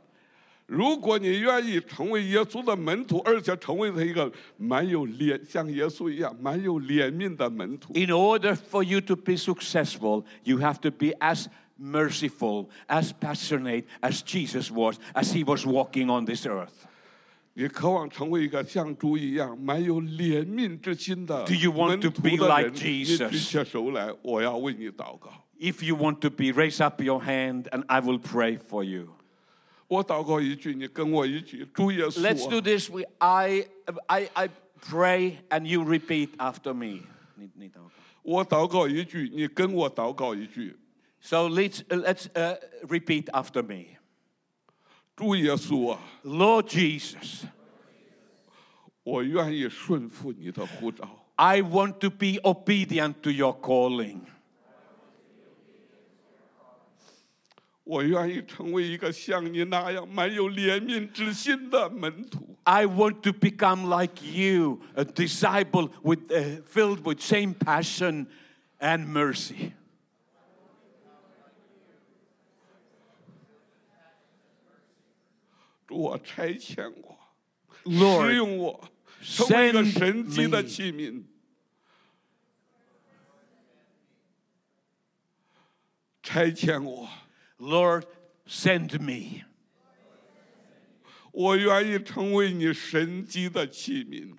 [0.67, 11.47] 如果你愿意成为耶稣的门徒，而且成为他一个蛮有怜，像耶稣一样蛮有怜悯的门徒， In order for you to be successful, you have to be as
[11.79, 16.86] merciful, as passionate as Jesus was as he was walking on this earth.
[17.57, 23.29] 你渴望成为一个像主一样蛮有怜悯之心的 Do you want 门 to 徒 be 的 like 人，你 Jesus？
[23.29, 25.31] 举起手来，我要为你祷告。
[25.61, 29.09] If you want to be, raise up your hand and I will pray for you.
[29.89, 32.91] 我祷告一句，你跟我一句，主耶稣啊、 Let's do this.
[32.91, 33.67] We, I,
[34.07, 34.49] I, I
[34.81, 37.03] pray and you repeat after me.
[37.37, 37.91] 你-你祷告。
[38.23, 40.77] 我祷告一句，你跟我祷告一句。
[41.21, 42.57] So let's, uh, let's uh,
[42.89, 43.96] repeat after me.
[45.17, 47.45] 主耶稣啊， Lord Jesus,
[49.03, 54.21] 我愿意顺服你的呼召， I want to be obedient to your calling.
[57.85, 62.57] 我愿意成为一个像你那样蛮有怜悯之心的门徒。
[62.63, 68.29] I want to become like you, a disciple with, uh, filled with same passion
[68.79, 69.73] and mercy.
[75.87, 77.19] 主啊，差遣我，
[77.85, 78.91] Lord, 使用我，
[79.21, 80.69] 成为一个 send 神迹的 me.
[80.69, 81.23] 器皿。
[86.23, 87.09] 差遣我，
[87.59, 88.05] Lord,
[88.47, 89.45] send me.
[91.33, 94.37] 我愿意成为你神迹的器皿。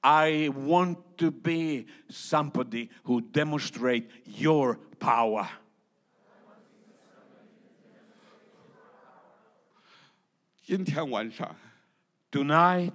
[0.00, 5.48] I want to be somebody who demonstrate your power.
[10.62, 11.56] 今天晚上，
[12.30, 12.92] Tonight,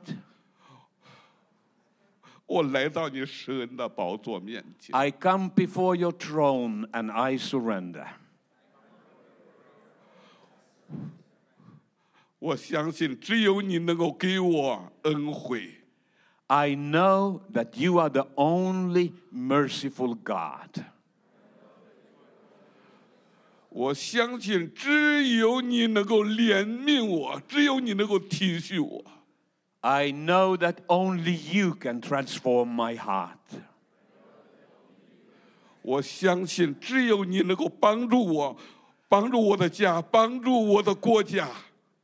[2.46, 8.06] 我来到你施恩的宝座面前， I come before your throne and I surrender.
[12.40, 15.82] 我相信只有你能够给我恩惠。
[16.48, 20.84] I know that you are the only merciful God.
[23.78, 29.04] 我相信只有你能够怜悯我，只有你能够体恤我。
[29.82, 33.38] I know that only you can transform my heart.
[35.82, 38.58] 我相信只有你能够帮助我，
[39.10, 41.50] 帮助我的家，帮助我的国家。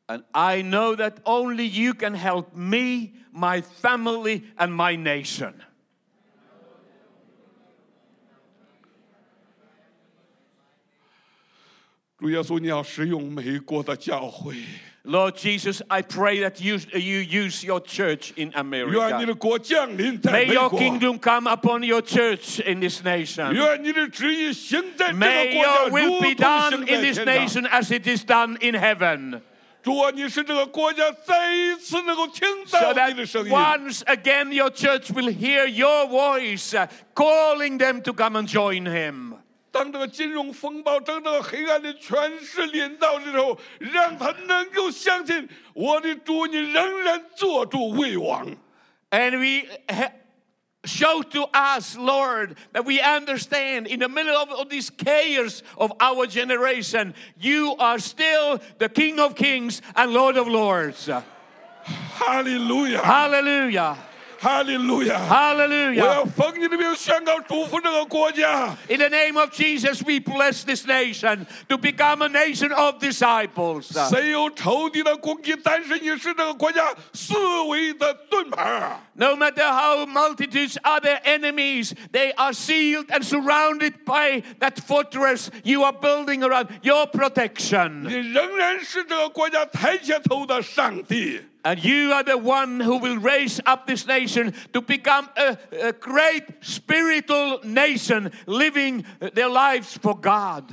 [0.07, 5.53] And I know that only you can help me, my family, and my nation.
[12.23, 14.53] 主耶稣，你要使用美国的教会，
[15.05, 19.25] Lord Jesus, I pray that you, you use your church in 愿你 America.
[19.25, 23.53] 的国降临在 May 美 your 国， kingdom come upon your church in this nation.
[23.53, 27.35] 愿你的旨意行在这个 May 国家， your 如 will 同 be done 行 in 在 this 天堂。
[27.47, 29.41] nation as it is done in heaven.
[29.81, 33.51] 主啊，你使这个国家再一次能够听 So 到你的声 that 音。
[33.53, 38.85] once again your church will hear your voice uh, calling them to come and join
[38.85, 39.35] him.
[39.73, 48.47] 当这个金融风暴、当这个黑暗的权势临到的时候，让他能够相信我的主，你仍然做主为王。
[49.11, 50.11] And we ha-
[50.85, 55.91] show to us, Lord, that we understand in the middle of, of this chaos of
[55.99, 61.11] our generation, you are still the King of Kings and Lord of Lords.
[62.17, 63.97] 哈利路亚，
[64.44, 65.16] Hallelujah.
[65.18, 66.02] Hallelujah.
[68.90, 73.88] In the name of Jesus, we bless this nation to become a nation of disciples.
[79.16, 85.50] No matter how multitudes are their enemies, they are sealed and surrounded by that fortress
[85.64, 88.04] you are building around your protection.
[91.63, 91.81] 你仍然是这个国家抬起头的上帝。
[91.81, 95.91] And you are the one who will raise up this nation to become a, a
[95.91, 100.63] great spiritual nation living their lives for God.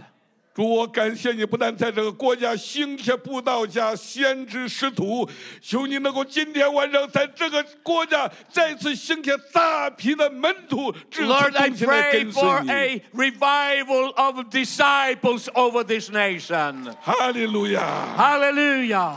[0.55, 5.29] 主 主，我感谢你，不但在这个国家兴起布道家、先知、使徒，
[5.61, 12.71] 求你能够今天晚上在这个国家再次兴起大批的门徒，至此 Lord, I 忠心来 pray 跟随 for 你。
[12.71, 16.91] a revival of disciples over this nation.
[17.03, 19.17] 哈利路亚 Hallelujah.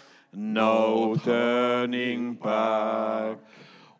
[0.32, 3.38] no turning back.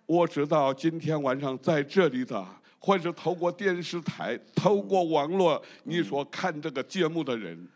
[0.07, 2.46] 我知道今天晚上在这里的，
[2.78, 7.68] 或是透过电视台、透过网络，你所看这个节目的人，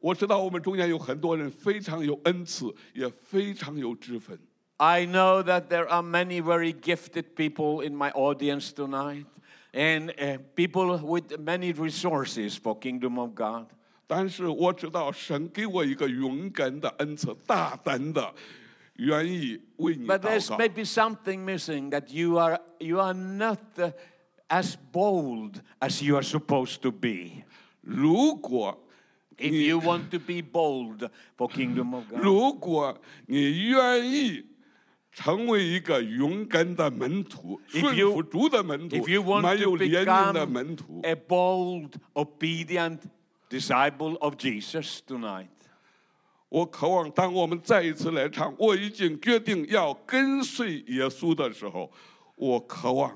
[0.00, 4.38] 我知道我们中间有很多人非常有恩赐，也非常有知分。
[4.78, 9.26] I know that there are many very gifted people in my audience tonight
[9.72, 13.66] and uh, people with many resources for kingdom of God.
[14.12, 18.34] 但是我知道神给我一个勇敢的恩赐，大胆的，
[18.96, 20.58] 愿意为你 But there's 祷告。
[20.58, 23.92] maybe something missing that you are you are not uh,
[24.48, 27.44] as bold as you are supposed to be.
[27.82, 28.78] 如果
[29.36, 32.20] If 你 you want to be bold for kingdom of God.
[32.20, 34.44] 如果你愿意
[35.12, 42.98] 成为一个勇敢的门徒， If 顺 you- 服主的门徒 If you，want 满 to 有怜悯的 become 门徒， a bold, obedient
[43.53, 45.47] disciple of Jesus tonight,
[46.49, 51.91] 我渴望当我们再一次来唱，我已经决定要跟随耶稣的时候，
[52.35, 53.15] 我渴望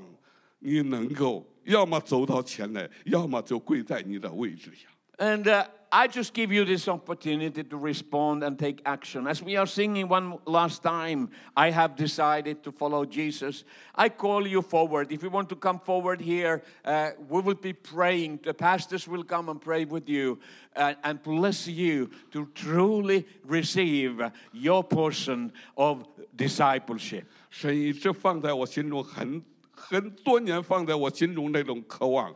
[0.60, 4.92] 你能够要么走到前来，要么就跪在你的位置上。
[5.18, 9.27] And uh, I just give you this opportunity to respond and take action.
[9.27, 13.65] As we are singing one last time, I have decided to follow Jesus.
[13.95, 15.13] I call you forward.
[15.13, 18.41] If you want to come forward here, uh, we will be praying.
[18.43, 20.39] The pastors will come and pray with you
[20.75, 24.23] uh, and bless you to truly receive
[24.55, 27.25] your portion of discipleship.
[27.51, 29.45] 神一直放在我心中很
[29.77, 32.35] 很多年，放在我心中那种渴望，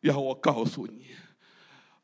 [0.00, 1.06] 要我告诉你，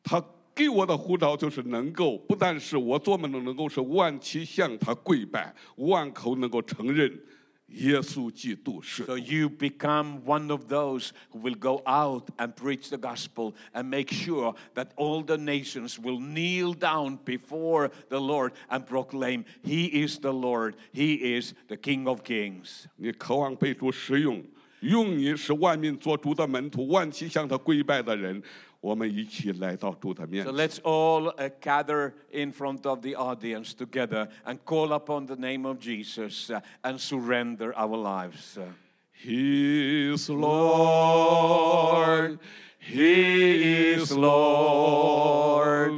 [0.04, 0.24] 他
[0.55, 7.11] 给我的呼召就是能够，不但是我做梦都能够是万齐向他跪拜，万口能够承认
[7.67, 13.85] 耶稣基督是 So you become one of those who will go out and preach the gospel and
[13.85, 20.05] make sure that all the nations will kneel down before the Lord and proclaim, He
[20.05, 22.85] is the Lord, He is the King of Kings.
[22.97, 24.43] 你渴望被主使用，
[24.81, 28.43] 用你使万民做主的门徒，万齐向他跪拜的人，
[28.82, 30.56] 我们一起来到主的面 So 前。
[30.68, 35.66] let's all uh, gather in front of the audience together and call upon the name
[35.66, 38.56] of Jesus uh, and surrender our lives.
[38.56, 38.66] Uh,
[39.12, 42.38] He is Lord.
[42.78, 45.92] He is Lord.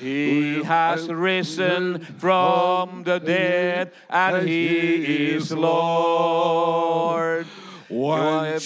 [0.00, 7.46] He has risen from the dead, and He is Lord.
[7.93, 8.59] One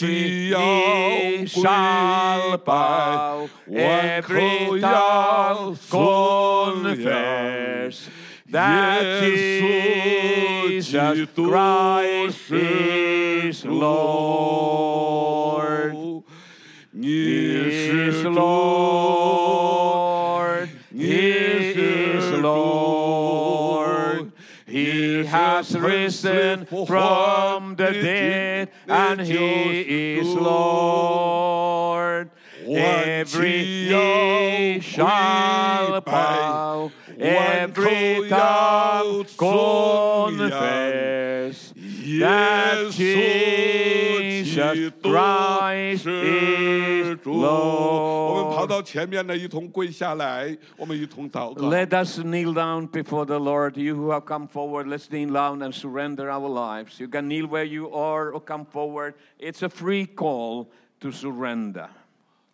[1.48, 5.76] shall bow, every shall
[6.86, 8.10] confess
[8.50, 15.04] that Jesus Christ is Lord.
[16.94, 19.27] Is Lord.
[25.28, 32.32] Has risen from the dead, and He is Lord.
[32.68, 41.74] Every knee shall bow, every tongue confess
[42.20, 43.87] that Jesus
[45.03, 48.67] Christ is 我们跑 Lord.
[48.67, 51.69] 到前面呢，一同跪下来，我们一同祷告。
[51.69, 53.77] Let us kneel down before the Lord.
[53.77, 56.99] You who have come forward, let's kneel down and surrender our lives.
[56.99, 59.15] You can kneel where you are or come forward.
[59.39, 60.71] It's a free call
[61.01, 61.89] to surrender.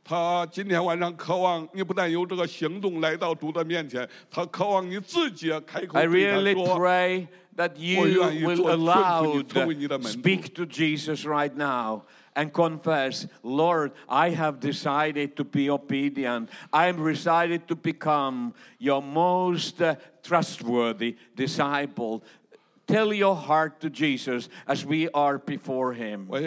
[0.04, 7.26] 他今天晚上渴望你不但有这个行动来到主的面前，他渴望你自己开口 I 对他 really 说 pray
[7.56, 10.18] that you 我愿意 will 做- allow 顺服你，成为你的门徒。
[10.18, 12.02] speak to Jesus right now
[12.34, 16.48] and confess, Lord, I have decided to be obedient.
[16.70, 22.22] I am decided to become your most uh, trustworthy disciple.
[22.87, 26.29] Tell your heart to Jesus as we are before Him.
[26.31, 26.39] Uh,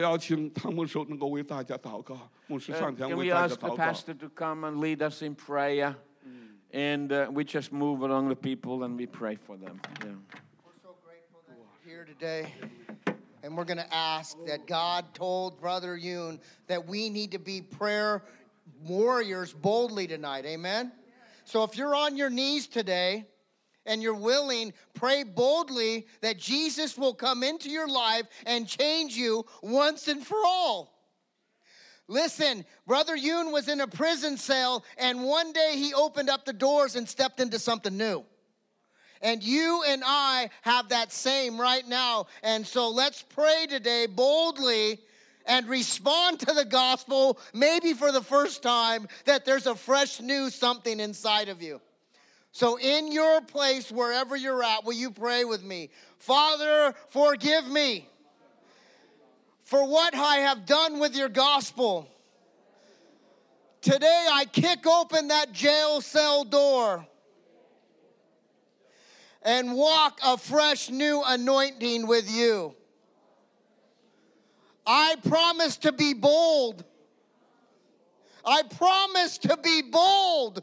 [2.93, 5.97] can we ask the pastor to come and lead us in prayer?
[6.73, 9.81] And uh, we just move along the people and we pray for them.
[10.05, 10.11] Yeah.
[10.65, 12.53] We're so grateful that you're here today.
[13.43, 17.63] And we're going to ask that God told Brother Yun that we need to be
[17.63, 18.25] prayer
[18.83, 20.45] warriors boldly tonight.
[20.45, 20.93] Amen?
[21.45, 23.27] So if you're on your knees today
[23.87, 29.45] and you're willing, pray boldly that Jesus will come into your life and change you
[29.63, 30.93] once and for all.
[32.09, 36.53] Listen, Brother Yun was in a prison cell, and one day he opened up the
[36.53, 38.25] doors and stepped into something new.
[39.23, 42.27] And you and I have that same right now.
[42.43, 45.01] And so let's pray today boldly
[45.47, 50.51] and respond to the gospel, maybe for the first time, that there's a fresh new
[50.51, 51.81] something inside of you.
[52.57, 55.91] So, in your place, wherever you're at, will you pray with me?
[56.19, 58.09] Father, forgive me
[59.65, 62.09] for what I have done with your gospel.
[63.83, 67.07] Today, I kick open that jail cell door
[69.43, 72.75] and walk a fresh new anointing with you.
[74.87, 76.85] I promise to be bold.
[78.47, 80.63] I promise to be bold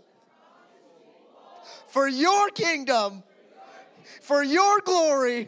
[1.94, 3.22] for your kingdom,
[4.20, 5.48] for your glory,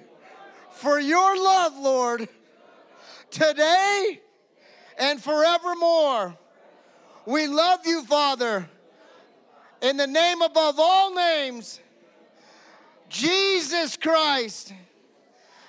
[0.70, 2.30] for your love, Lord,
[3.32, 4.22] today
[5.00, 6.38] and forevermore.
[7.26, 8.70] We love you, Father,
[9.82, 11.80] in the name above all names,
[13.10, 14.72] Jesus Christ.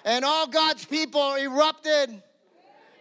[0.05, 2.23] And all God's people erupted.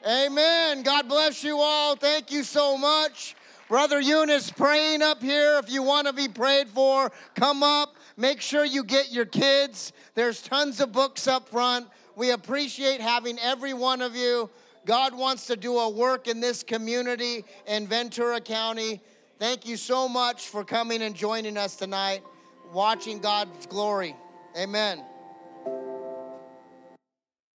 [0.08, 0.82] Amen.
[0.82, 1.98] God bless you all.
[1.98, 3.36] Thank you so much.
[3.68, 5.58] Brother Eunice praying up here.
[5.58, 7.96] If you want to be prayed for, come up.
[8.16, 9.92] Make sure you get your kids.
[10.14, 11.88] There's tons of books up front.
[12.16, 14.50] We appreciate having every one of you.
[14.86, 19.02] God wants to do a work in this community in Ventura County.
[19.40, 22.22] Thank you so much for coming and joining us tonight,
[22.72, 24.16] watching God's glory.
[24.56, 25.04] Amen.